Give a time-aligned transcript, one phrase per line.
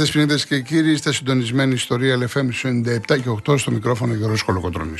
[0.00, 2.48] Δεσποινίδε και κύριοι, είστε συντονισμένοι ιστορία LFM 97
[3.06, 4.94] και 8 στο μικρόφωνο Γιώργος Κολοκοτρόνη.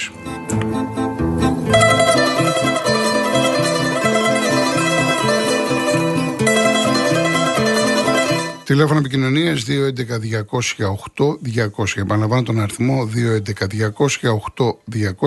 [8.65, 9.79] Τηλέφωνο επικοινωνίας 211-200-8200.
[11.95, 13.09] Επαναλαμβάνω τον αριθμό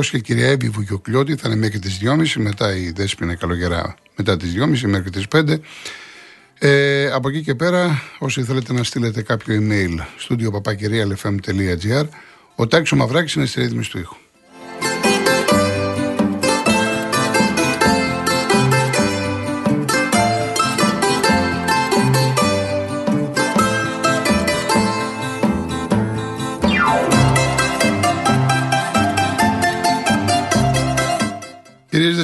[0.04, 0.22] 211-200-8200.
[0.22, 2.34] Κυρία Εύη Βουγιοκλιώτη θα είναι μέχρι τις 2.30.
[2.36, 5.60] Μετά η Δέσπινα Καλογερά μετά τις 2.30 μέχρι τις 5.
[6.66, 12.08] Ε, από εκεί και πέρα, όσοι θέλετε να στείλετε κάποιο email, studio papakirialfm.gr,
[12.56, 14.16] ο Τάξο Μαυράκης είναι στη ρύθμιση του ήχου.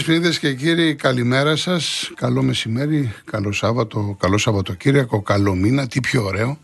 [0.10, 6.00] Κυρίες Δεσποινίδες και κύριοι, καλημέρα σας, καλό μεσημέρι, καλό Σάββατο, καλό Σαββατοκύριακο, καλό μήνα, τι
[6.00, 6.60] πιο ωραίο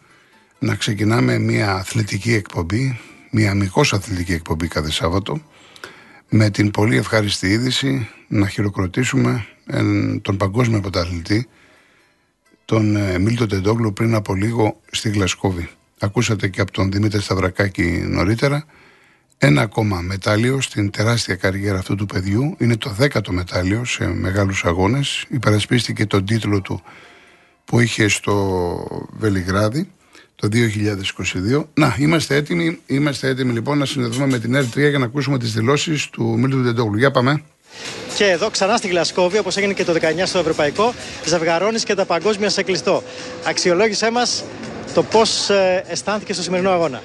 [0.60, 3.00] να ξεκινάμε μια αθλητική εκπομπή,
[3.32, 5.42] μια αμυγός αθλητική εκπομπή κάθε Σάββατο
[6.30, 9.46] με την πολύ ευχάριστη είδηση να χειροκροτήσουμε
[10.22, 11.48] τον παγκόσμιο πρωταθλητή
[12.66, 15.70] τον ε, Μίλτο Τεντόγλου πριν από λίγο στη Γλασκόβη.
[16.00, 18.66] Ακούσατε και από τον Δημήτρη Σταυρακάκη νωρίτερα
[19.38, 22.56] ένα ακόμα μετάλλιο στην τεράστια καριέρα αυτού του παιδιού.
[22.58, 25.26] Είναι το δέκατο μετάλλιο σε μεγάλους αγώνες.
[25.30, 26.82] Υπερασπίστηκε τον τίτλο του
[27.66, 29.92] που είχε στο Βελιγράδι
[30.36, 31.64] το 2022.
[31.74, 35.54] Να, είμαστε έτοιμοι, είμαστε έτοιμοι λοιπόν να συνδεθούμε με την R3 για να ακούσουμε τις
[35.54, 36.98] δηλώσεις του Μίλτου Ντεντόγλου.
[36.98, 37.44] Για πάμε.
[38.16, 40.94] Και εδώ ξανά στη Γλασκόβη, όπως έγινε και το 19 στο Ευρωπαϊκό,
[41.26, 43.04] ζευγαρώνεις και τα παγκόσμια σε κλειστό.
[43.46, 44.44] Αξιολόγησέ μας
[44.94, 47.02] το πώς ε, αισθάνθηκε στο σημερινό αγώνα.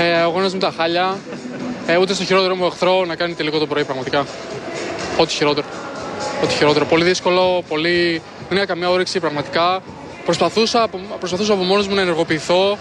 [0.00, 1.18] Ε, αγώνας τα χάλια.
[1.86, 4.26] Ε, ούτε στο χειρότερο μου εχθρό να κάνει τελικό το πρωί πραγματικά.
[5.16, 5.66] Ό,τι χειρότερο.
[6.42, 6.84] Ό,τι χειρότερο.
[6.84, 8.22] Πολύ δύσκολο, πολύ...
[8.48, 9.82] δεν είχα καμία όρεξη πραγματικά.
[10.24, 10.88] Προσπαθούσα,
[11.18, 12.78] προσπαθούσα από μόνος μου να ενεργοποιηθώ.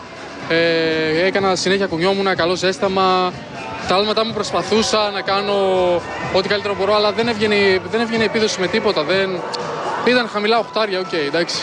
[0.50, 3.34] Ε, έκανα συνέχεια κουνιόμουν, καλό ζέσταμα.
[3.88, 5.56] Τα άλματά μου προσπαθούσα να κάνω
[6.34, 7.56] ό,τι καλύτερο μπορώ, αλλά δεν έβγαινε,
[7.92, 9.04] δεν έβγαινε επίδοση με τίποτα.
[9.04, 9.40] Δεν...
[10.06, 11.58] Ήταν χαμηλά οχτάρια, OK, okay, εντάξει.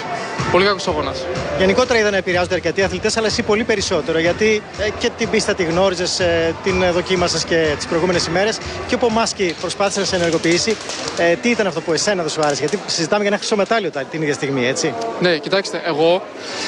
[0.52, 1.12] Πολύ κακός αγώνας.
[1.58, 4.18] Γενικότερα είδα να επηρεάζονται αρκετοί αθλητές, αλλά εσύ πολύ περισσότερο.
[4.18, 8.58] Γιατί ε, και την πίστα τη γνώριζες, ε, την δοκίμασες και τις προηγούμενες ημέρες.
[8.86, 10.76] Και ο Μάσκι προσπάθησε να σε ενεργοποιήσει.
[11.18, 13.90] Ε, τι ήταν αυτό που εσένα δεν σου άρεσε, Γιατί συζητάμε για ένα χρυσό μετάλλιο
[14.10, 14.94] την ίδια στιγμή, έτσι.
[15.20, 16.22] Ναι, κοιτάξτε, εγώ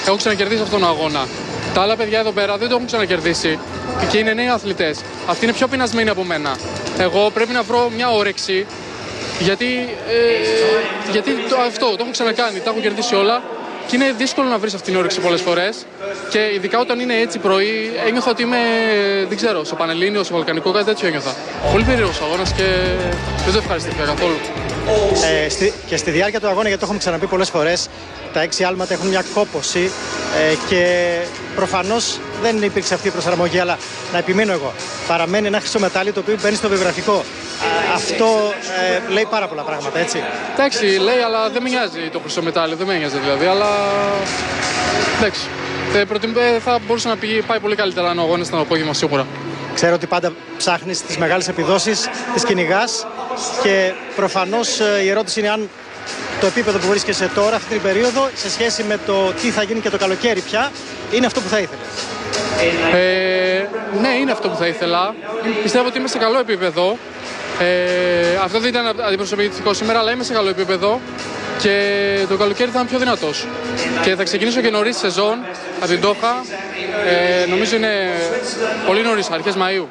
[0.07, 1.27] έχω ξανακερδίσει αυτόν τον αγώνα.
[1.75, 3.59] Τα άλλα παιδιά εδώ πέρα δεν το έχουν ξανακερδίσει
[4.11, 5.01] και είναι νέοι αθλητές.
[5.27, 6.57] Αυτοί είναι πιο πεινασμένοι από μένα.
[6.99, 8.67] Εγώ πρέπει να βρω μια όρεξη
[9.41, 9.67] γιατί,
[10.09, 13.43] ε, γιατί το, αυτό το έχω ξανακάνει, τα έχω κερδίσει όλα
[13.87, 15.87] και είναι δύσκολο να βρεις αυτή την όρεξη πολλές φορές.
[16.29, 18.57] Και ειδικά όταν είναι έτσι πρωί, ένιωθα ότι είμαι,
[19.29, 21.35] δεν ξέρω, στο Πανελλήνιο, στο Βαλκανικό, κάτι τέτοιο ένιωθα.
[21.73, 22.65] Πολύ περίεργος αγώνας και
[23.45, 24.37] δεν το ευχαριστήθηκα καθόλου.
[25.45, 27.89] Ε, στη, και στη διάρκεια του αγώνα, γιατί το έχουμε ξαναπεί πολλές φορές,
[28.33, 29.91] τα έξι άλματα έχουν μια κόποση
[30.51, 30.83] ε, και
[31.57, 33.79] προφανώς δεν υπήρξε αυτή η προσαρμογή, αλλά
[34.13, 34.73] να επιμείνω εγώ.
[35.07, 37.25] Παραμένει ένα χρυσό μετάλλιο το οποίο μπαίνει στο βιογραφικό.
[37.95, 38.27] Αυτό
[39.09, 40.23] ε, λέει πάρα πολλά πράγματα, έτσι.
[40.55, 43.69] Εντάξει, λέει, αλλά δεν με νοιάζει το χρυσό μετάλλιο, δεν με νοιάζει δηλαδή, αλλά.
[45.19, 45.47] Εντάξει.
[45.95, 49.27] Ε, θα μπορούσε να πήγε, πάει πολύ καλύτερα αν ο αγώνας ήταν απόγευμα σίγουρα.
[49.75, 53.07] Ξέρω ότι πάντα ψάχνεις τις μεγάλες επιδόσεις, τις κυνηγάς
[53.63, 55.69] και προφανώς ε, η ερώτηση είναι αν
[56.41, 59.81] το επίπεδο που βρίσκεσαι τώρα, αυτή την περίοδο, σε σχέση με το τι θα γίνει
[59.81, 60.73] και το καλοκαίρι πια,
[61.13, 61.87] είναι αυτό που θα ήθελες.
[62.95, 63.67] Ε,
[64.01, 65.15] ναι, είναι αυτό που θα ήθελα.
[65.63, 66.99] Πιστεύω ότι είμαι σε καλό επίπεδο.
[67.61, 71.01] Ε, αυτό δεν ήταν αντιπροσωπευτικό σήμερα, αλλά είμαι σε καλό επίπεδο
[71.59, 71.81] και
[72.29, 73.47] το καλοκαίρι θα είμαι πιο δυνατός.
[74.03, 75.39] Και θα ξεκινήσω και νωρίς σεζόν
[75.81, 76.45] από την Τόχα.
[77.43, 78.11] Ε, νομίζω είναι
[78.87, 79.87] πολύ νωρίς, αρχές Μαΐου.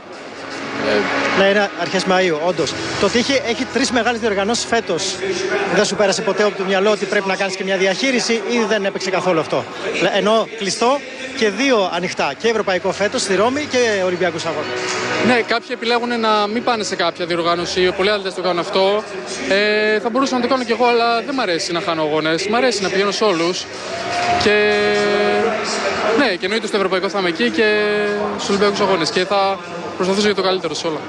[1.39, 2.73] Ναι, είναι αρχές Μαΐου, όντως.
[2.99, 5.15] Το ότι έχει, έχει τρεις μεγάλες διοργανώσεις φέτος,
[5.75, 8.65] δεν σου πέρασε ποτέ από το μυαλό ότι πρέπει να κάνεις και μια διαχείριση ή
[8.67, 9.63] δεν έπαιξε καθόλου αυτό.
[10.15, 10.99] Ενώ κλειστό
[11.37, 12.33] και δύο ανοιχτά.
[12.37, 14.79] Και ευρωπαϊκό φέτος στη Ρώμη και Ολυμπιακούς Αγώνες.
[15.27, 17.91] Ναι, κάποιοι επιλέγουν να μην πάνε σε κάποια διοργάνωση.
[17.97, 19.03] Πολλοί άλλοι το κάνουν αυτό.
[19.49, 22.47] Ε, θα μπορούσα να το κάνω κι εγώ, αλλά δεν μου αρέσει να χάνω αγώνες.
[22.47, 23.65] Μ' αρέσει να πηγαίνω σε όλους.
[24.43, 24.71] Και
[26.17, 27.95] ναι, και εννοείται στο ευρωπαϊκό θα είμαι εκεί και
[28.35, 29.09] στους Ολυμπιακούς Αγώνες.
[29.09, 29.59] Και θα
[29.95, 30.99] προσπαθήσω για το καλύτερο σε όλα.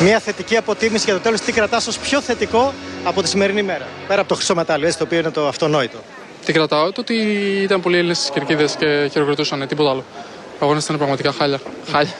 [0.00, 1.40] Μια θετική αποτίμηση για το τέλος.
[1.40, 2.72] Τι κρατάς ως πιο θετικό
[3.04, 3.86] από τη σημερινή μέρα.
[4.08, 5.98] Πέρα από το χρυσό μετάλλιο, το οποίο είναι το αυτονόητο;
[6.46, 7.14] Τι κρατάω, το ότι
[7.62, 10.04] ήταν πολλοί Έλληνες στις κερκίδες και χειροκροτούσαν, τίποτα άλλο.
[10.52, 11.60] Ο αγώνας ήταν πραγματικά χάλια.
[11.90, 12.14] χάλια.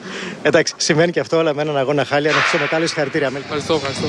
[0.42, 3.30] Εντάξει, σημαίνει και αυτό, αλλά με έναν αγώνα χάλια, ένα χρυσό μετάλλιο, συγχαρητήρια.
[3.36, 4.06] Ευχαριστώ, ευχαριστώ.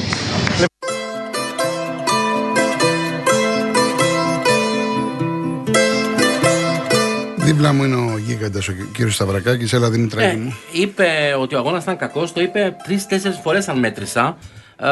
[7.35, 9.73] Δίπλα μου είναι ο γίγαντας ο κύριος Σταυρακάκης.
[9.73, 10.55] Έλα, Δημητράκη ε, μου.
[10.71, 14.37] Είπε ότι ο αγώνας ήταν κακός, το είπε τρει-τέσσερι φορές αν μέτρησα.
[14.79, 14.87] Ε,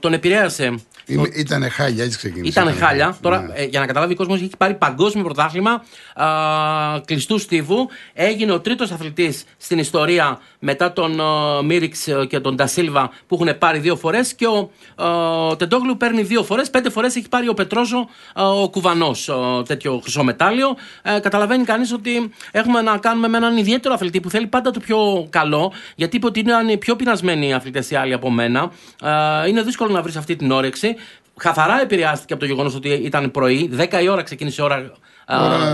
[0.00, 0.74] τον επηρέασε
[1.36, 2.60] Ήταν χάλια, έτσι ξεκίνησε.
[2.60, 3.16] Ήταν χάλια.
[3.20, 3.52] Τώρα, ναι.
[3.54, 5.82] ε, για να καταλάβει ο κόσμος, έχει πάρει παγκόσμιο πρωτάθλημα
[6.14, 6.26] α,
[7.04, 7.88] κλειστού στίβου.
[8.12, 11.20] Έγινε ο τρίτος αθλητής στην ιστορία μετά τον
[11.64, 14.34] Μίριξ και τον Ντασίλβα που έχουν πάρει δύο φορές.
[14.34, 14.70] Και ο
[15.04, 16.70] α, Τεντόγλου παίρνει δύο φορές.
[16.70, 19.30] Πέντε φορές έχει πάρει ο Πετρόζο, ο Κουβανός,
[19.66, 20.76] τέτοιο χρυσό μετάλλιο.
[21.02, 24.80] Ε, καταλαβαίνει κανείς ότι έχουμε να κάνουμε με έναν ιδιαίτερο αθλητή που θέλει πάντα το
[24.80, 25.72] πιο καλό.
[25.94, 28.70] Γιατί είπε ότι είναι πιο πεινασμένοι αθλητές οι άλλοι από μένα.
[29.44, 30.96] Ε, είναι δύσκολο να βρεις αυτή την όρεξη.
[31.36, 33.70] Καθαρά επηρεάστηκε από το γεγονός ότι ήταν πρωί.
[33.78, 34.92] 10 η ώρα ξεκίνησε η ώρα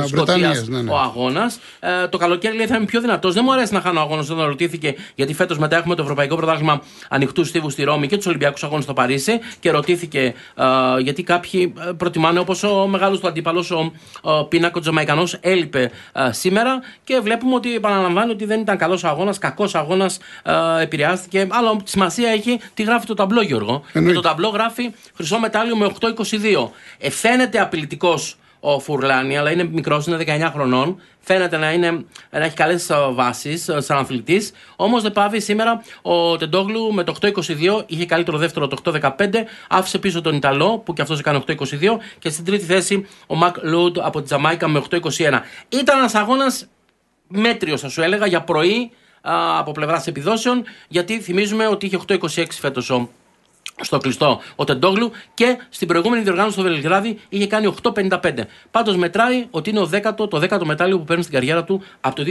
[0.06, 0.90] Σκοτίας ναι, ναι.
[0.90, 1.58] ο αγώνας.
[1.80, 3.34] Ε, το καλοκαίρι λέει θα είμαι πιο δυνατός.
[3.34, 6.82] Δεν μου αρέσει να χάνω αγώνα όταν ρωτήθηκε, γιατί φέτος μετά έχουμε το Ευρωπαϊκό Πρωτάθλημα
[7.08, 9.40] Ανοιχτού Στίβου στη Ρώμη και τους Ολυμπιακούς Αγώνες στο Παρίσι.
[9.60, 10.64] Και ρωτήθηκε ε,
[11.00, 16.32] γιατί κάποιοι ε, προτιμάνε, όπως ο μεγάλος του αντίπαλος, ο, ο Πίνακος Τζαμαϊκανός, έλειπε ε,
[16.32, 16.80] σήμερα.
[17.04, 21.46] Και βλέπουμε ότι επαναλαμβάνει ότι δεν ήταν καλός αγώνας, κακός αγώνας, ε, επηρεάστηκε.
[21.50, 23.82] Αλλά σημασία έχει τι γράφει το ταμπλό, Γιώργο.
[23.92, 26.70] Και το ταμπλό γράφει χρυσό μετάλλιο με 8-22.
[26.98, 31.00] Ε, φαίνεται απειλητικός ο Φουρλάνη, αλλά είναι μικρός, είναι 19 χρονών.
[31.20, 34.52] Φαίνεται να, είναι, να έχει καλές βάσει ε, σαν αθλητής.
[34.76, 37.30] Όμως δεν πάβει σήμερα ο Τεντόγλου με το 8-22,
[37.86, 39.10] είχε καλύτερο δεύτερο το 8-15,
[39.68, 41.54] άφησε πίσω τον Ιταλό που και αυτός έκανε 8-22
[42.18, 45.00] και στην τρίτη θέση ο Μακ Λούντ από τη Τζαμάικα με 8-21.
[45.68, 46.66] Ήταν ένας αγώνας
[47.28, 48.90] μέτριος, θα σου έλεγα, για πρωί
[49.58, 53.08] από πλευράς επιδόσεων, γιατί θυμίζουμε ότι είχε 8-26 φέτος ο
[53.80, 58.18] στο κλειστό ο Τεντόγλου και στην προηγούμενη διοργάνωση στο Βελιγράδι είχε κάνει 8,55.
[58.70, 62.14] Πάντως μετράει ότι είναι ο δέκατο, το δέκατο μετάλλιο που παίρνει στην καριέρα του από
[62.16, 62.24] το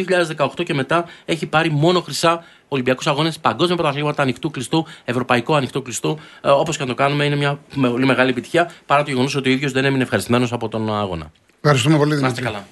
[0.57, 5.81] 2018 και μετά έχει πάρει μόνο χρυσά Ολυμπιακούς Αγώνες, παγκόσμια πρωταθλήματα ανοιχτού κλειστού, ευρωπαϊκό ανοιχτού
[5.81, 6.19] κλειστού.
[6.41, 9.49] Ε, Όπως και να το κάνουμε, είναι μια πολύ μεγάλη επιτυχία παρά το γεγονός ότι
[9.49, 11.31] ο ίδιος δεν έμεινε ευχαριστημένος από τον αγώνα.
[11.61, 12.65] Ευχαριστούμε πολύ, Να καλά.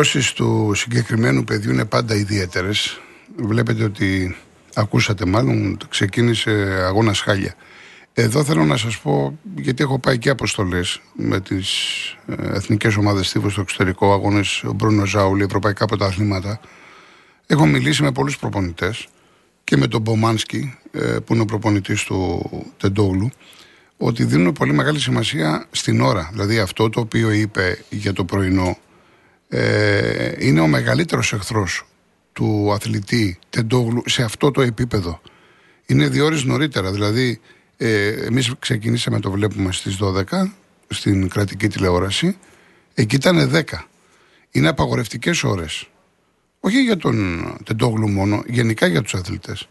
[0.00, 3.00] Δηλώσεις του συγκεκριμένου παιδιού είναι πάντα ιδιαίτερες.
[3.36, 4.36] Βλέπετε ότι
[4.74, 6.50] ακούσατε μάλλον ξεκίνησε
[6.86, 7.54] αγώνας χάλια.
[8.12, 11.68] Εδώ θέλω να σας πω, γιατί έχω πάει και αποστολές με τις
[12.26, 16.60] ε, εθνικές ομάδες τύπου στο εξωτερικό, αγώνες Μπρούνο Ζάουλη, ευρωπαϊκά πρωταθλήματα.
[17.46, 19.08] Έχω μιλήσει με πολλούς προπονητές
[19.64, 23.30] και με τον Μπομάνσκι, ε, που είναι ο προπονητής του Τεντόγλου,
[23.96, 26.28] ότι δίνουν πολύ μεγάλη σημασία στην ώρα.
[26.32, 28.76] Δηλαδή αυτό το οποίο είπε για το πρωινό
[29.52, 31.86] ε, είναι ο μεγαλύτερος εχθρός
[32.32, 35.20] του αθλητή Τεντόγλου σε αυτό το επίπεδο.
[35.86, 37.40] Είναι δύο ώρες νωρίτερα, δηλαδή
[37.76, 40.24] ε, εμείς ξεκινήσαμε το βλέπουμε στις 12
[40.88, 42.36] στην κρατική τηλεόραση,
[42.94, 43.62] εκεί ήταν 10.
[44.50, 45.88] Είναι απαγορευτικές ώρες.
[46.60, 49.68] Όχι για τον Τεντόγλου μόνο, γενικά για τους αθλητές.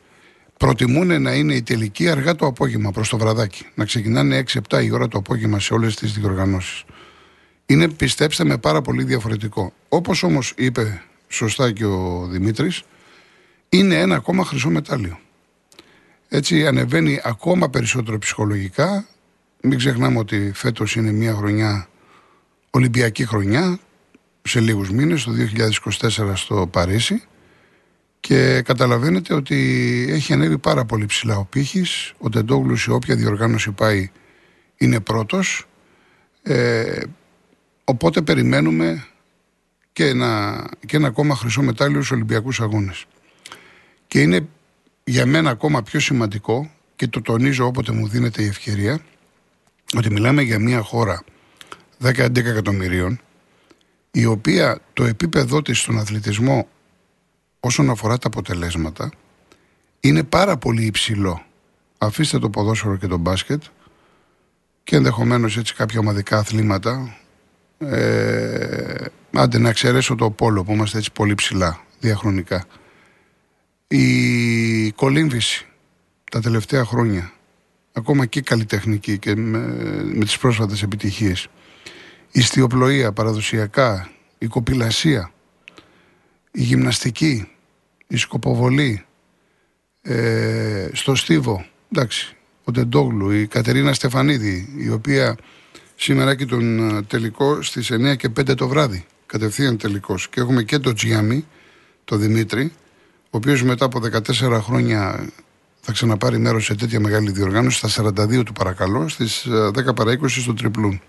[0.58, 3.66] Προτιμούν να είναι η τελική αργά το απόγευμα προς το βραδάκι.
[3.76, 6.84] Να ξεκινάνε 6-7 η ώρα το απόγευμα σε όλες τις διοργανώσεις
[7.70, 9.74] είναι πιστέψτε με πάρα πολύ διαφορετικό.
[9.90, 12.84] Όπως όμως είπε σωστά και ο Δημήτρης,
[13.70, 15.20] είναι ένα ακόμα χρυσό μετάλλιο.
[16.30, 19.08] Έτσι ανεβαίνει ακόμα περισσότερο ψυχολογικά.
[19.62, 21.88] Μην ξεχνάμε ότι φέτος είναι μια χρονιά,
[22.70, 23.80] Ολυμπιακή χρονιά,
[24.42, 27.24] σε λίγους μήνες, το 2024 στο Παρίσι.
[28.20, 29.58] Και καταλαβαίνετε ότι
[30.10, 32.14] έχει ανέβει πάρα πολύ ψηλά ο πύχης.
[32.18, 34.12] Ο Τεντόγλου σε όποια διοργάνωση πάει
[34.78, 35.68] είναι πρώτος.
[36.44, 37.02] Ε,
[37.90, 39.06] Οπότε περιμένουμε
[39.94, 43.06] και ένα, και ένα ακόμα χρυσό μετάλλιο στους Ολυμπιακούς Αγώνες.
[44.08, 44.48] Και είναι
[45.04, 49.00] για μένα ακόμα πιο σημαντικό και το τονίζω όποτε μου δίνεται η ευκαιρία
[49.98, 51.24] ότι μιλάμε για μια χώρα
[52.04, 53.20] 10-11 εκατομμυρίων
[54.12, 56.68] η οποία το επίπεδό της στον αθλητισμό
[57.60, 59.12] όσον αφορά τα αποτελέσματα
[60.00, 61.46] είναι πάρα πολύ υψηλό.
[61.98, 63.64] Αφήστε το ποδόσφαιρο και το μπάσκετ
[64.84, 67.20] και ενδεχομένως έτσι κάποια ομαδικά αθλήματα
[67.80, 72.66] ε, άντε να εξαιρέσω το πόλο που είμαστε έτσι πολύ ψηλά διαχρονικά.
[73.88, 75.68] Η κολύμβηση
[76.32, 77.32] τα τελευταία χρόνια,
[77.94, 79.60] ακόμα και καλλιτεχνική και με,
[80.04, 81.48] με τις πρόσφατες επιτυχίες,
[82.32, 85.32] η στιοπλοεία παραδοσιακά, η κοπηλασία,
[86.52, 87.50] η γυμναστική,
[88.08, 89.06] η σκοποβολή,
[90.02, 95.38] ε, στο Στίβο, εντάξει, ο Τεντόγλου, η Κατερίνα Στεφανίδη, η οποία
[96.02, 99.06] Σήμερα και τον ε, τελικό στις 9 και 5 το βράδυ.
[99.26, 100.30] Κατευθείαν τελικός.
[100.30, 101.46] Και έχουμε και τον Τζιάμι,
[102.06, 102.72] τον Δημήτρη,
[103.24, 105.30] ο οποίος μετά από 14 χρόνια
[105.82, 110.12] θα ξαναπάρει μέρος σε τέτοια μεγάλη διοργάνωση, στα 42 του παρακαλώ, στις 10 ε, παρα
[110.12, 111.02] 20 στο τριπλούν.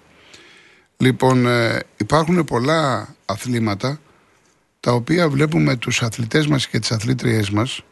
[0.97, 4.01] Λοιπόν, ε, υπάρχουν πολλά αθλήματα
[4.81, 7.83] τα οποία βλέπουμε τους αθλητές μας και τις αθλήτριές μας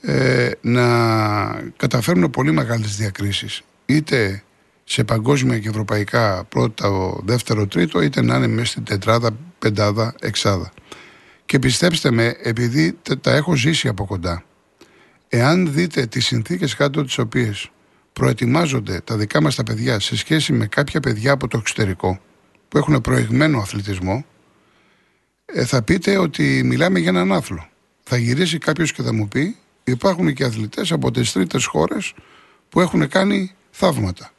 [0.00, 0.86] ε, να
[1.76, 3.62] καταφέρουν πολύ μεγάλες διακρίσεις.
[3.86, 4.42] Είτε
[4.92, 10.72] σε παγκόσμια και ευρωπαϊκά πρώτο, δεύτερο, τρίτο, είτε να είναι μέσα στην τετράδα, πεντάδα, εξάδα.
[11.46, 14.44] Και πιστέψτε με, επειδή τα έχω ζήσει από κοντά,
[15.28, 17.70] εάν δείτε τις συνθήκες κάτω τις οποίες
[18.12, 22.20] προετοιμάζονται τα δικά μας τα παιδιά σε σχέση με κάποια παιδιά από το εξωτερικό
[22.68, 24.24] που έχουν προηγμένο αθλητισμό,
[25.44, 27.68] ε, θα πείτε ότι μιλάμε για έναν άθλο.
[28.02, 32.14] Θα γυρίσει κάποιος και θα μου πει υπάρχουν και αθλητές από τις τρίτες χώρες
[32.68, 34.32] που έχουν κάνει θαύματα.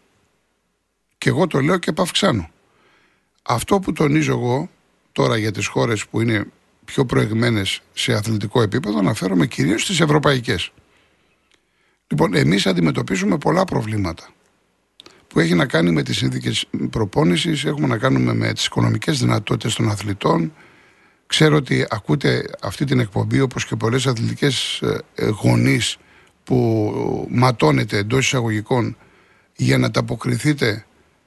[1.24, 2.50] Και εγώ το λέω και παυξάνω.
[3.44, 4.70] Αυτό που τονίζω εγώ
[5.12, 6.46] τώρα για τις χώρες που είναι
[6.86, 10.72] πιο προηγμένες σε αθλητικό επίπεδο αναφέρομαι κυρίως στις ευρωπαϊκές.
[12.08, 14.30] Λοιπόν, εμείς αντιμετωπίζουμε πολλά προβλήματα
[15.27, 19.75] που έχει να κάνει με τις σύνδικες προπόνησης, έχουμε να κάνουμε με τις οικονομικές δυνατότητες
[19.75, 20.53] των αθλητών.
[21.27, 24.82] Ξέρω ότι ακούτε αυτή την εκπομπή όπως και πολλές αθλητικές
[25.15, 25.98] ε, γονείς
[26.44, 28.98] που ματώνετε εντός εισαγωγικών
[29.56, 30.86] για να ταποκριθείτε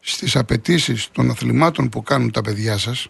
[0.09, 3.09] στις απαιτήσεις των αθλημάτων που κάνουν τα παιδιά σας.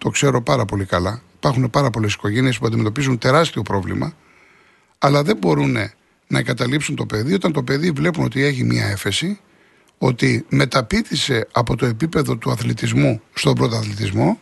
[0.00, 1.22] Το ξέρω πάρα πολύ καλά.
[1.36, 4.14] Υπάρχουν πάρα πολλές οικογένειες που αντιμετωπίζουν τεράστιο πρόβλημα
[4.98, 5.72] αλλά δεν μπορούν
[6.26, 9.38] να εγκαταλείψουν το παιδί όταν το παιδί βλέπουν ότι έχει μια έφεση
[9.98, 14.40] ότι μεταπίτησε από το επίπεδο του αθλητισμού στον πρωταθλητισμό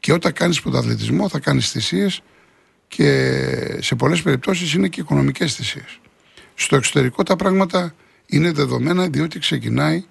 [0.00, 2.22] και όταν κάνεις πρωταθλητισμό θα κάνεις θυσίες
[2.88, 6.00] και σε πολλές περιπτώσεις είναι και οικονομικές θυσίες.
[6.54, 7.94] Στο εξωτερικό τα πράγματα
[8.26, 10.04] είναι δεδομένα διότι ξεκινάει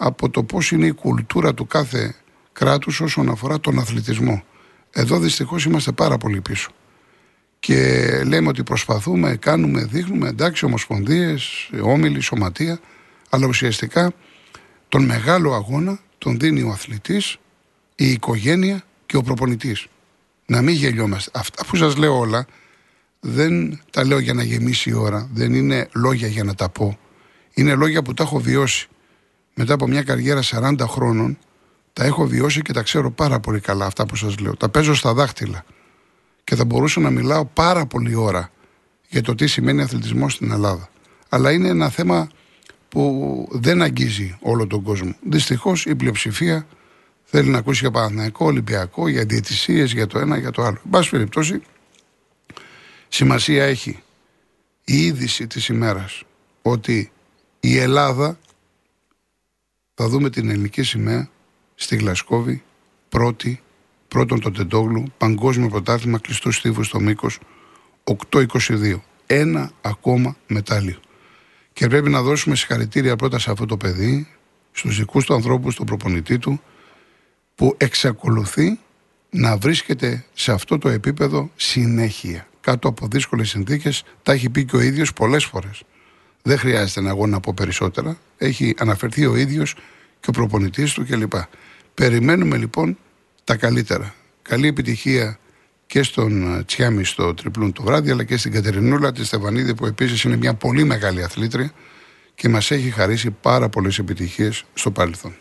[0.00, 2.14] από το πώς είναι η κουλτούρα του κάθε
[2.52, 4.42] κράτους όσον αφορά τον αθλητισμό.
[4.90, 6.70] Εδώ δυστυχώς είμαστε πάρα πολύ πίσω.
[7.60, 12.80] Και λέμε ότι προσπαθούμε, κάνουμε, δείχνουμε, εντάξει, ομοσπονδίες, όμιλοι, σωματεία,
[13.30, 14.12] αλλά ουσιαστικά
[14.88, 17.36] τον μεγάλο αγώνα τον δίνει ο αθλητής,
[17.94, 19.86] η οικογένεια και ο προπονητής.
[20.46, 21.30] Να μην γελιόμαστε.
[21.34, 22.46] Αυτά που σας λέω όλα
[23.20, 26.98] δεν τα λέω για να γεμίσει η ώρα, δεν είναι λόγια για να τα πω.
[27.54, 28.88] Είναι λόγια που τα έχω βιώσει.
[29.60, 31.38] Μετά από μια καριέρα 40 χρόνων,
[31.92, 34.56] τα έχω βιώσει και τα ξέρω πάρα πολύ καλά αυτά που σας λέω.
[34.56, 35.64] Τα παίζω στα δάχτυλα.
[36.44, 38.50] Και θα μπορούσα να μιλάω πάρα πολύ ώρα
[39.08, 40.88] για το τι σημαίνει αθλητισμό στην Ελλάδα.
[41.28, 42.28] Αλλά είναι ένα θέμα
[42.88, 45.14] που δεν αγγίζει όλο τον κόσμο.
[45.28, 46.66] Δυστυχώς η πλειοψηφία
[47.24, 50.80] θέλει να ακούσει για Παναθηναϊκό, Ολυμπιακό, για διαιτησίες, για το ένα, για το άλλο.
[50.84, 51.62] Εν πάση περιπτώσει,
[53.08, 54.02] σημασία έχει
[54.84, 56.22] η είδηση της ημέρας
[56.62, 57.12] ότι
[57.60, 58.38] η Ελλάδα
[60.00, 61.28] θα δούμε την ελληνική σημαία
[61.74, 62.62] στη Γλασκόβη
[63.08, 63.62] πρώτη,
[64.08, 67.38] πρώτον το Τεντόγλου, παγκόσμιο πρωτάθλημα κλειστού στίβου στο μήκος
[68.32, 69.00] 8-22.
[69.26, 71.00] Ένα ακόμα μετάλλιο.
[71.72, 74.28] Και πρέπει να δώσουμε συγχαρητήρια πρώτα σε αυτό το παιδί,
[74.72, 76.60] στους δικούς του ανθρώπους, τον προπονητή του,
[77.54, 78.78] που εξακολουθεί
[79.30, 82.48] να βρίσκεται σε αυτό το επίπεδο συνέχεια.
[82.60, 85.82] Κάτω από δύσκολες συνθήκες, τα έχει πει και ο ίδιος πολλές φορές.
[86.42, 88.18] Δεν χρειάζεται να εγώ να πω περισσότερα.
[88.38, 89.74] Έχει αναφερθεί ο ίδιος
[90.20, 91.32] και ο προπονητής του κλπ.
[91.94, 92.98] Περιμένουμε λοιπόν
[93.44, 94.14] τα καλύτερα.
[94.42, 95.38] Καλή επιτυχία
[95.86, 99.86] και στον ε, Τσιάμι στο τριπλούν το βράδυ, αλλά και στην Κατερινούλα τη Στεβανίδη, που
[99.86, 101.72] επίσης είναι μια πολύ μεγάλη αθλήτρια
[102.34, 105.34] και μας έχει χαρίσει πάρα πολλές επιτυχίες στο παρελθόν.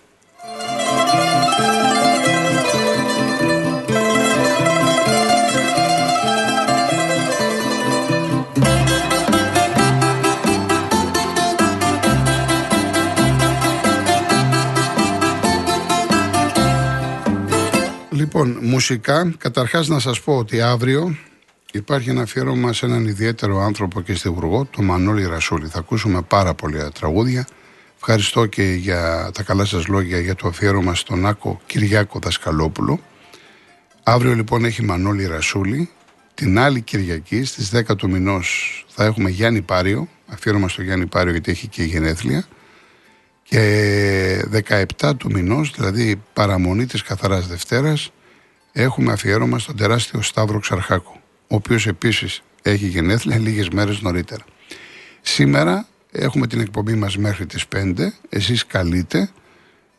[18.67, 21.15] Μουσικά, καταρχάς να σας πω ότι αύριο
[21.71, 25.67] υπάρχει ένα αφιέρωμα σε έναν ιδιαίτερο άνθρωπο και στιβουργό, τον Μανώλη Ρασούλη.
[25.67, 27.47] Θα ακούσουμε πάρα πολλά τραγούδια.
[27.95, 32.99] Ευχαριστώ και για τα καλά σας λόγια για το αφιέρωμα στον Άκο Κυριάκο Δασκαλόπουλο.
[34.03, 35.89] Αύριο λοιπόν έχει Μανώλη Ρασούλη.
[36.33, 41.31] Την άλλη Κυριακή στις 10 του μηνός θα έχουμε Γιάννη Πάριο, αφιέρωμα στο Γιάννη Πάριο
[41.31, 42.45] γιατί έχει και γενέθλια.
[43.43, 44.45] Και
[44.99, 48.11] 17 του μηνός, δηλαδή παραμονή της Καθαράς Δευτέρας,
[48.79, 51.13] έχουμε αφιέρωμα στον τεράστιο Σταύρο Ξαρχάκου,
[51.47, 54.43] ο οποίος επίσης έχει γενέθλια λίγες μέρες νωρίτερα.
[55.21, 59.29] Σήμερα έχουμε την εκπομπή μας μέχρι τις 5, εσείς καλείτε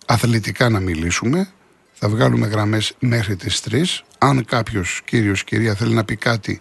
[0.06, 1.49] αθλητικά να μιλήσουμε,
[1.92, 4.04] θα βγάλουμε γραμμές μέχρι τις 3.
[4.18, 6.61] Αν κάποιος κύριος, κυρία θέλει να πει κάτι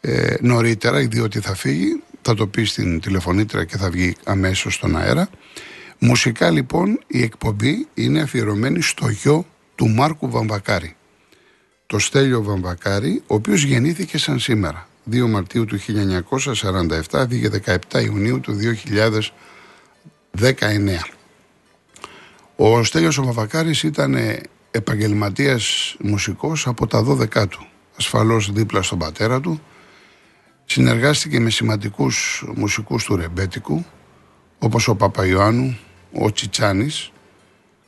[0.00, 4.96] ε, νωρίτερα, διότι θα φύγει, θα το πει στην τηλεφωνήτρια και θα βγει αμέσως στον
[4.96, 5.28] αέρα.
[5.98, 10.95] Μουσικά λοιπόν η εκπομπή είναι αφιερωμένη στο γιο του Μάρκου Βαμβακάρη.
[11.86, 14.88] Το Στέλιο Βαμβακάρη, ο οποίος γεννήθηκε σαν σήμερα.
[15.10, 15.78] 2 Μαρτίου του
[17.10, 18.56] 1947, βγήκε 17 Ιουνίου του
[20.40, 21.10] 2019.
[22.56, 24.16] Ο Στέλιος ο Βαμβακάρης ήταν
[24.70, 27.66] επαγγελματίας μουσικός από τα 12 του.
[27.98, 29.60] Ασφαλώς δίπλα στον πατέρα του.
[30.64, 33.84] Συνεργάστηκε με σημαντικούς μουσικούς του ρεμπέτικου,
[34.58, 35.78] όπως ο Παπαϊωάννου,
[36.12, 37.12] ο Τσιτσάνης,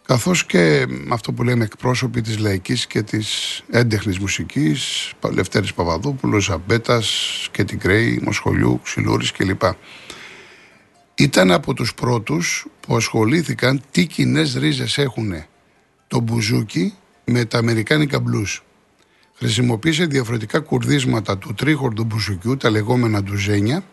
[0.08, 7.08] καθώς και αυτό που λέμε εκπρόσωποι της λαϊκής και της έντεχνης μουσικής, Λευτέρης Παπαδόπουλος, Ζαμπέτας,
[7.50, 9.62] Κέτι Γκρέι, Μοσχολιού, Ξυλούρης κλπ.
[11.14, 15.44] Ήταν από τους πρώτους που ασχολήθηκαν τι κοινές ρίζες έχουν
[16.06, 18.62] το μπουζούκι με τα αμερικάνικα μπλούς.
[19.34, 23.84] Χρησιμοποίησε διαφορετικά κουρδίσματα του τρίχορντου μπουζουκιού, τα λεγόμενα ντουζένια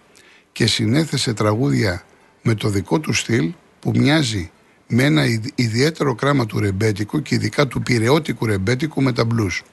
[0.52, 2.04] και συνέθεσε τραγούδια
[2.42, 4.52] με το δικό του στυλ που μοιάζει
[4.88, 5.24] με ένα
[5.56, 9.64] ιδιαίτερο κράμα του ρεμπέτικου και ειδικά του πυρεώτικου ρεμπέτικου με τα μπλούς.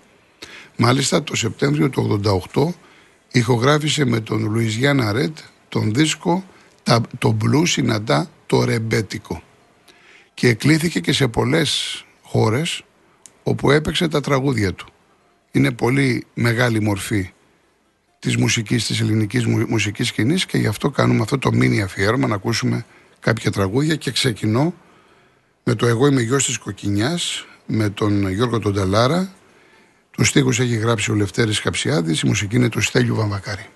[0.76, 2.21] Μάλιστα το Σεπτέμβριο του
[2.52, 2.69] 88
[3.33, 5.38] ηχογράφησε με τον Λουιζιάννα Ρετ
[5.69, 6.45] τον δίσκο
[7.19, 9.42] «Το μπλού συναντά το ρεμπέτικο»
[10.35, 12.85] και εκλήθηκε και σε πολλές χώρες
[13.42, 14.87] όπου έπαιξε τα τραγούδια του.
[15.50, 17.31] Είναι πολύ μεγάλη μορφή
[18.19, 22.35] της μουσικής, της ελληνικής μουσικής σκηνής και γι' αυτό κάνουμε αυτό το μίνι αφιέρωμα να
[22.35, 22.85] ακούσουμε
[23.21, 24.75] κάποια τραγούδια και ξεκινώ
[25.64, 29.33] με το «Εγώ είμαι γιος της Κοκκινιάς» με τον Γιώργο τον Ταλάρα.
[30.11, 33.66] Τους στίχους έχει γράψει ο Λευτέρης Καψιάδης, η μουσική είναι του Στέλιου Βαμβακάρη.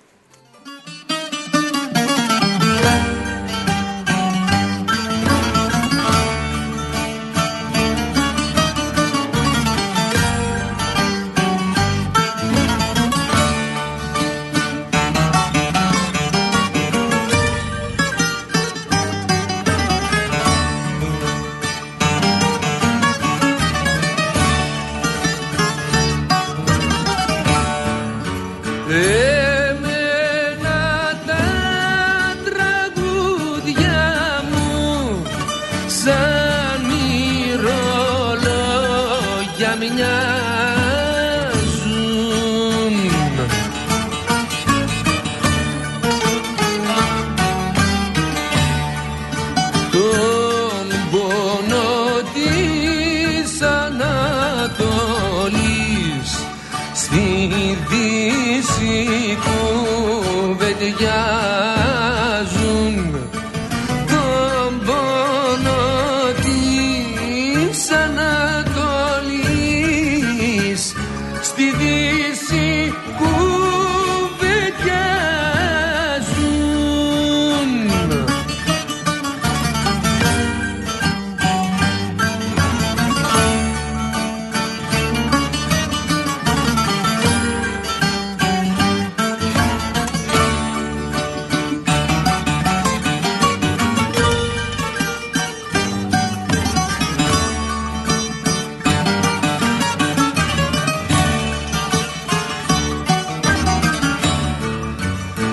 [60.79, 61.56] Hallelujah.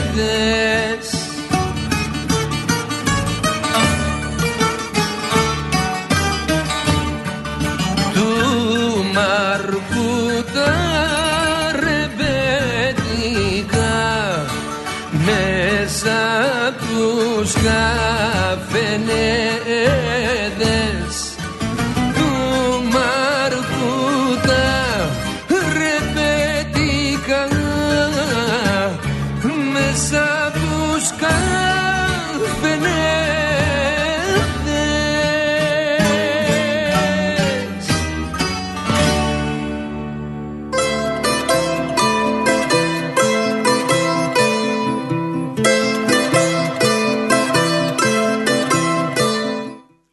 [0.00, 0.59] από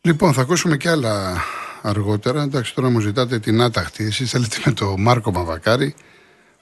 [0.08, 1.44] Λοιπόν, θα ακούσουμε και άλλα
[1.82, 2.42] αργότερα.
[2.42, 4.06] Εντάξει, τώρα μου ζητάτε την άταχτη.
[4.06, 5.96] Εσείς θέλετε με το Μάρκο Μαβακάρη.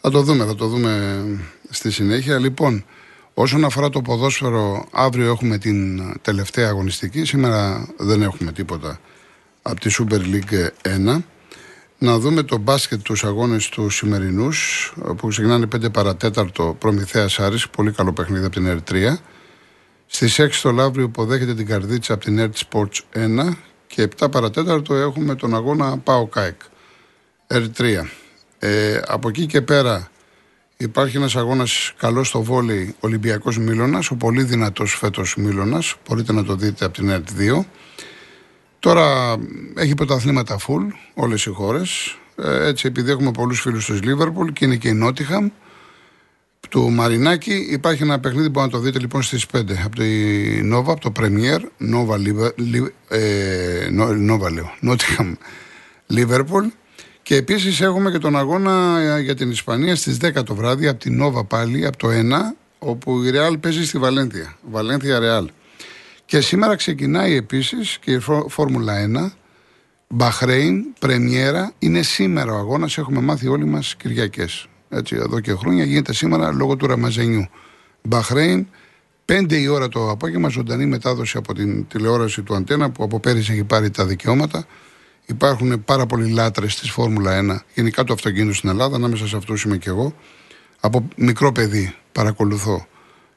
[0.02, 1.24] Θα το δούμε, θα το δούμε
[1.70, 2.40] στη συνέχεια.
[2.40, 2.86] Λοιπόν,
[3.34, 7.26] όσον αφορά το ποδόσφαιρο, αύριο έχουμε την τελευταία αγωνιστική.
[7.26, 9.00] Σήμερα δεν έχουμε τίποτα
[9.62, 10.68] από τη Super League
[11.18, 11.24] 1.
[11.98, 17.92] Να δούμε το μπάσκετ τους αγώνες τους σημερινούς που ξεκινάνε 5 παρατέταρτο Προμηθέας Άρης, πολύ
[17.92, 19.18] καλό παιχνίδι από την ΕΡΤ3.
[20.08, 23.54] Στις 6 το Λαύριο υποδέχεται την Καρδίτσα από την ΕΡΤ Sports 1
[23.88, 26.62] και 7 παρά τέταρτο έχουμε τον αγώνα ΠΑΟΚ ΑΕΚ,
[27.48, 28.02] ΕΡΤ3.
[28.60, 30.10] Ε, από εκεί και πέρα
[30.78, 36.44] υπάρχει ένας αγώνας καλός στο βόλεϊ Ολυμπιακός Μίλωνας, ο πολύ δυνατός φέτος Μίλωνας, μπορείτε να
[36.44, 37.66] το δείτε από την ΕΡΤ2.
[38.80, 39.36] Τώρα
[39.76, 42.18] έχει πρωταθλήματα full όλες οι χώρες.
[42.36, 45.50] Ε, έτσι επειδή έχουμε πολλούς φίλους της Λίβερπουλ και είναι και η Νότιγχαμ
[46.70, 50.08] του Μαρινάκη υπάρχει ένα παιχνίδι που να το δείτε λοιπόν στις 5 από τη
[50.64, 52.16] Νόβα, από το Premier Νόβα,
[53.08, 55.34] ε, Νόβα λέω, Νότιχαμ
[56.08, 56.66] Λίβερπουλ
[57.22, 61.16] και επίσης έχουμε και τον αγώνα για την Ισπανία στις 10 το βράδυ από την
[61.16, 62.12] Νόβα πάλι, από το 1
[62.80, 65.50] όπου η Ρεάλ παίζει στη Βαλένθια, Βαλένθια Ρεάλ.
[66.26, 69.32] Και σήμερα ξεκινάει επίσης και η Φόρμουλα 1.
[70.08, 72.98] Μπαχρέιν, πρεμιέρα, είναι σήμερα ο αγώνας.
[72.98, 74.68] Έχουμε μάθει όλοι μας Κυριακές.
[74.98, 77.48] Έτσι, εδώ και χρόνια γίνεται σήμερα λόγω του Ραμαζενιού.
[78.02, 78.68] Μπαχρέιν,
[79.26, 83.52] 5 η ώρα το απόγευμα, ζωντανή μετάδοση από την τηλεόραση του Αντένα που από πέρυσι
[83.52, 84.66] έχει πάρει τα δικαιώματα.
[85.26, 88.96] Υπάρχουν πάρα πολλοί λάτρες της Φόρμουλα 1, γενικά το αυτοκίνητο στην Ελλάδα.
[88.96, 90.16] Ανάμεσα σε αυτούς είμαι και εγώ.
[90.80, 92.88] Από μικρό παιδί παρακολουθώ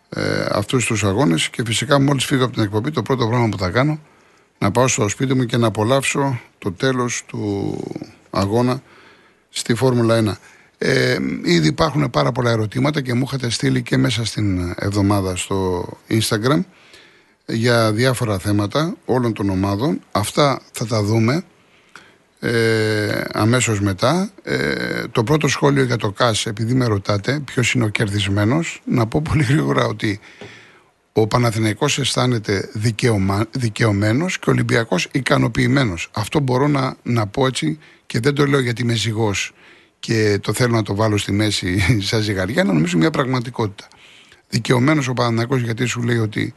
[0.08, 3.58] ε, αυτούς τους αγώνες και φυσικά μόλις φύγω από την εκπομπή το πρώτο πράγμα που
[3.58, 4.00] θα κάνω
[4.58, 7.76] να πάω στο σπίτι μου και να απολαύσω το τέλος του
[8.30, 8.82] αγώνα
[9.48, 10.57] στη Φόρμουλα 1.
[10.78, 15.88] Ε, ήδη υπάρχουν πάρα πολλά ερωτήματα και μου είχατε στείλει και μέσα στην εβδομάδα στο
[16.08, 16.60] Instagram
[17.46, 20.00] για διάφορα θέματα όλων των ομάδων.
[20.12, 21.44] Αυτά θα τα δούμε
[22.40, 24.30] ε, αμέσως μετά.
[24.42, 29.06] Ε, το πρώτο σχόλιο για το ΚΑΣ, επειδή με ρωτάτε ποιος είναι ο κερδισμένος, να
[29.06, 30.20] πω πολύ γρήγορα ότι
[31.12, 36.10] ο Παναθηναϊκός αισθάνεται δικαιωμα, δικαιωμένος και ο Ολυμπιακός ικανοποιημένος.
[36.12, 39.52] Αυτό μπορώ να, να πω έτσι και δεν το λέω γιατί είμαι ζυγός
[40.00, 43.88] και το θέλω να το βάλω στη μέση σαν ζυγαριά, να νομίζω μια πραγματικότητα.
[44.48, 46.54] Δικαιωμένος ο Παναθηναϊκός γιατί σου λέει ότι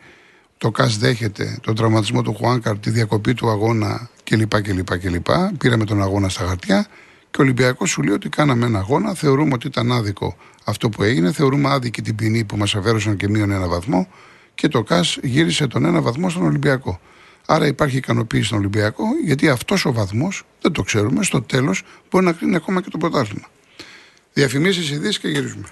[0.57, 4.61] το ΚΑΣ δέχεται τον τραυματισμό του Χουάνκαρ, τη διακοπή του αγώνα κλπ.
[4.61, 5.27] κλπ, κλπ.
[5.57, 6.87] Πήραμε τον αγώνα στα χαρτιά
[7.31, 9.13] και ο Ολυμπιακός σου λέει ότι κάναμε ένα αγώνα.
[9.13, 11.31] Θεωρούμε ότι ήταν άδικο αυτό που έγινε.
[11.31, 14.07] Θεωρούμε άδικη την ποινή που μας αφαίρεσαν και μείον ένα βαθμό.
[14.55, 16.99] Και το ΚΑΣ γύρισε τον ένα βαθμό στον Ολυμπιακό.
[17.53, 22.25] Άρα υπάρχει ικανοποίηση στον Ολυμπιακό, γιατί αυτός ο βαθμός, δεν το ξέρουμε, στο τέλος μπορεί
[22.25, 23.47] να κρίνει ακόμα και το πρωτάθλημα.
[24.33, 25.67] Διαφημίσεις, ειδήσεις και γυρίζουμε.